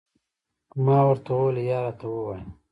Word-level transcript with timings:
ما 0.83 0.97
ورته 1.07 1.29
وویل، 1.35 1.57
یا 1.69 1.79
راته 1.85 2.05
ووایه. 2.09 2.43